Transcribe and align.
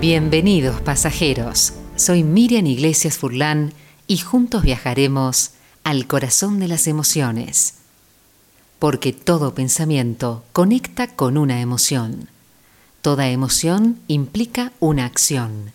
Bienvenidos 0.00 0.80
pasajeros, 0.80 1.74
soy 1.94 2.24
Miriam 2.24 2.66
Iglesias 2.66 3.18
Furlán 3.18 3.74
y 4.06 4.16
juntos 4.16 4.62
viajaremos 4.62 5.50
al 5.84 6.06
corazón 6.06 6.58
de 6.58 6.68
las 6.68 6.86
emociones. 6.86 7.74
Porque 8.78 9.12
todo 9.12 9.54
pensamiento 9.54 10.42
conecta 10.54 11.08
con 11.08 11.36
una 11.36 11.60
emoción. 11.60 12.30
Toda 13.02 13.28
emoción 13.28 14.00
implica 14.08 14.72
una 14.80 15.04
acción 15.04 15.70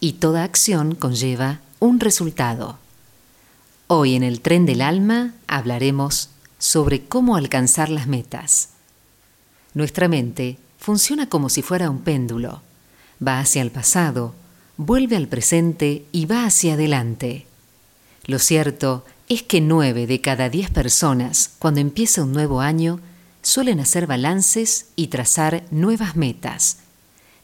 y 0.00 0.14
toda 0.14 0.42
acción 0.42 0.94
conlleva 0.94 1.60
un 1.78 2.00
resultado. 2.00 2.78
Hoy 3.88 4.14
en 4.14 4.22
el 4.22 4.40
tren 4.40 4.64
del 4.64 4.80
alma 4.80 5.34
hablaremos 5.48 6.30
sobre 6.58 7.04
cómo 7.04 7.36
alcanzar 7.36 7.90
las 7.90 8.06
metas. 8.06 8.70
Nuestra 9.74 10.08
mente 10.08 10.56
funciona 10.78 11.28
como 11.28 11.50
si 11.50 11.60
fuera 11.60 11.90
un 11.90 11.98
péndulo. 11.98 12.62
Va 13.24 13.40
hacia 13.40 13.62
el 13.62 13.70
pasado, 13.70 14.34
vuelve 14.76 15.16
al 15.16 15.28
presente 15.28 16.04
y 16.12 16.26
va 16.26 16.44
hacia 16.44 16.74
adelante. 16.74 17.46
Lo 18.24 18.38
cierto 18.38 19.04
es 19.28 19.42
que 19.42 19.60
nueve 19.60 20.06
de 20.06 20.20
cada 20.20 20.48
diez 20.48 20.70
personas, 20.70 21.50
cuando 21.58 21.80
empieza 21.80 22.22
un 22.22 22.32
nuevo 22.32 22.60
año, 22.60 23.00
suelen 23.42 23.80
hacer 23.80 24.06
balances 24.06 24.86
y 24.96 25.08
trazar 25.08 25.64
nuevas 25.70 26.16
metas. 26.16 26.78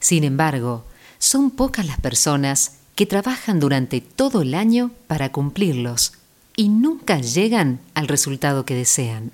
Sin 0.00 0.24
embargo, 0.24 0.84
son 1.18 1.50
pocas 1.50 1.86
las 1.86 2.00
personas 2.00 2.78
que 2.94 3.06
trabajan 3.06 3.60
durante 3.60 4.00
todo 4.00 4.42
el 4.42 4.54
año 4.54 4.90
para 5.06 5.32
cumplirlos 5.32 6.14
y 6.56 6.68
nunca 6.68 7.18
llegan 7.18 7.80
al 7.94 8.08
resultado 8.08 8.64
que 8.64 8.74
desean. 8.74 9.32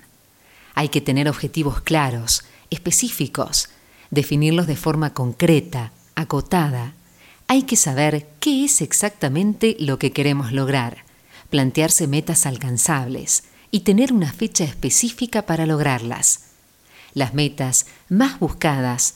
Hay 0.75 0.89
que 0.89 1.01
tener 1.01 1.27
objetivos 1.27 1.81
claros, 1.81 2.43
específicos, 2.69 3.69
definirlos 4.11 4.67
de 4.67 4.75
forma 4.75 5.13
concreta, 5.13 5.91
acotada. 6.19 6.93
Hay 7.47 7.63
que 7.63 7.75
saber 7.75 8.27
qué 8.39 8.65
es 8.65 8.81
exactamente 8.81 9.75
lo 9.79 9.97
que 9.97 10.11
queremos 10.11 10.51
lograr, 10.51 11.05
plantearse 11.49 12.07
metas 12.07 12.45
alcanzables 12.45 13.43
y 13.71 13.81
tener 13.81 14.11
una 14.13 14.31
fecha 14.31 14.65
específica 14.65 15.43
para 15.43 15.65
lograrlas. 15.65 16.41
Las 17.13 17.33
metas 17.33 17.87
más 18.09 18.39
buscadas 18.39 19.15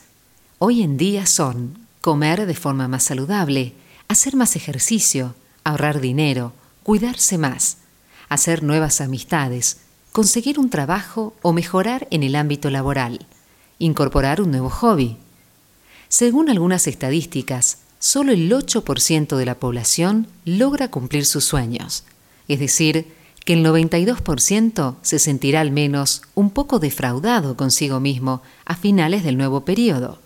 hoy 0.60 0.82
en 0.82 0.98
día 0.98 1.26
son 1.26 1.78
comer 2.02 2.46
de 2.46 2.56
forma 2.56 2.88
más 2.88 3.04
saludable, 3.04 3.74
hacer 4.08 4.36
más 4.36 4.56
ejercicio, 4.56 5.36
ahorrar 5.64 6.00
dinero, 6.00 6.54
cuidarse 6.84 7.38
más, 7.38 7.78
hacer 8.30 8.64
nuevas 8.64 9.02
amistades, 9.02 9.82
conseguir 10.12 10.58
un 10.58 10.70
trabajo 10.70 11.36
o 11.42 11.54
mejorar 11.54 12.08
en 12.12 12.24
el 12.24 12.36
ámbito 12.36 12.70
laboral, 12.70 13.26
incorporar 13.78 14.42
un 14.42 14.52
nuevo 14.52 14.70
hobby. 14.70 15.18
Según 16.14 16.52
algunas 16.52 16.86
estadísticas, 16.86 17.80
solo 17.98 18.34
el 18.34 18.52
8% 18.52 19.36
de 19.36 19.46
la 19.48 19.56
población 19.56 20.28
logra 20.46 20.92
cumplir 20.92 21.26
sus 21.26 21.44
sueños, 21.44 22.04
es 22.48 22.60
decir, 22.60 23.08
que 23.46 23.54
el 23.54 23.66
92% 23.66 24.98
se 25.02 25.18
sentirá 25.18 25.62
al 25.62 25.72
menos 25.72 26.22
un 26.36 26.52
poco 26.52 26.78
defraudado 26.78 27.58
consigo 27.58 28.00
mismo 28.00 28.44
a 28.64 28.76
finales 28.76 29.24
del 29.24 29.38
nuevo 29.38 29.66
periodo. 29.66 30.20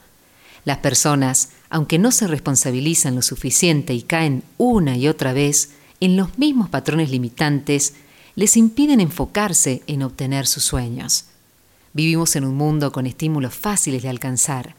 Las 0.65 0.79
personas, 0.79 1.51
aunque 1.69 1.99
no 1.99 2.11
se 2.11 2.27
responsabilizan 2.27 3.15
lo 3.15 3.21
suficiente 3.21 3.93
y 3.93 4.01
caen 4.01 4.43
una 4.57 4.97
y 4.97 5.07
otra 5.07 5.31
vez 5.31 5.69
en 6.01 6.17
los 6.17 6.37
mismos 6.37 6.67
patrones 6.67 7.11
limitantes, 7.11 7.93
les 8.35 8.57
impiden 8.57 8.99
enfocarse 8.99 9.83
en 9.87 10.03
obtener 10.03 10.47
sus 10.47 10.65
sueños. 10.65 11.27
Vivimos 11.93 12.35
en 12.35 12.43
un 12.43 12.57
mundo 12.57 12.91
con 12.91 13.07
estímulos 13.07 13.53
fáciles 13.55 14.03
de 14.03 14.09
alcanzar. 14.09 14.75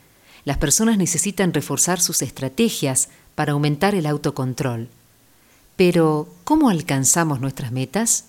Las 0.48 0.56
personas 0.56 0.96
necesitan 0.96 1.52
reforzar 1.52 2.00
sus 2.00 2.22
estrategias 2.22 3.10
para 3.34 3.52
aumentar 3.52 3.94
el 3.94 4.06
autocontrol. 4.06 4.88
Pero, 5.76 6.26
¿cómo 6.44 6.70
alcanzamos 6.70 7.38
nuestras 7.38 7.70
metas? 7.70 8.24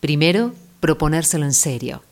Primero, 0.00 0.54
proponérselo 0.80 1.44
en 1.44 1.54
serio. 1.54 2.02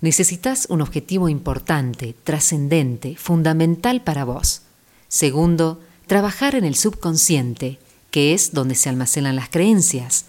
Necesitas 0.00 0.66
un 0.68 0.82
objetivo 0.82 1.28
importante, 1.28 2.16
trascendente, 2.24 3.14
fundamental 3.14 4.02
para 4.02 4.24
vos. 4.24 4.62
Segundo, 5.06 5.80
trabajar 6.08 6.56
en 6.56 6.64
el 6.64 6.74
subconsciente, 6.74 7.78
que 8.10 8.34
es 8.34 8.52
donde 8.52 8.74
se 8.74 8.88
almacenan 8.88 9.36
las 9.36 9.48
creencias. 9.48 10.24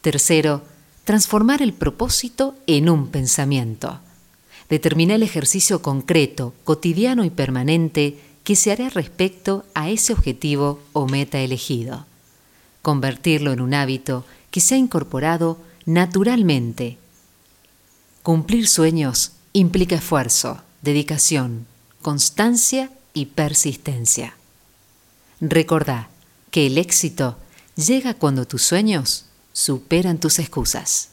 Tercero, 0.00 0.62
transformar 1.04 1.60
el 1.60 1.74
propósito 1.74 2.54
en 2.66 2.88
un 2.88 3.08
pensamiento. 3.08 4.00
Determina 4.68 5.14
el 5.14 5.22
ejercicio 5.22 5.82
concreto, 5.82 6.54
cotidiano 6.64 7.24
y 7.24 7.30
permanente 7.30 8.18
que 8.44 8.56
se 8.56 8.72
hará 8.72 8.88
respecto 8.90 9.64
a 9.74 9.90
ese 9.90 10.12
objetivo 10.12 10.80
o 10.92 11.06
meta 11.06 11.38
elegido. 11.40 12.06
Convertirlo 12.82 13.52
en 13.52 13.60
un 13.60 13.74
hábito 13.74 14.24
que 14.50 14.60
se 14.60 14.74
ha 14.74 14.78
incorporado 14.78 15.58
naturalmente. 15.84 16.98
Cumplir 18.22 18.68
sueños 18.68 19.32
implica 19.52 19.96
esfuerzo, 19.96 20.62
dedicación, 20.82 21.66
constancia 22.02 22.90
y 23.14 23.26
persistencia. 23.26 24.36
Recordá, 25.40 26.08
que 26.50 26.66
el 26.66 26.78
éxito 26.78 27.36
llega 27.74 28.14
cuando 28.14 28.46
tus 28.46 28.62
sueños 28.62 29.26
superan 29.52 30.18
tus 30.18 30.38
excusas. 30.38 31.10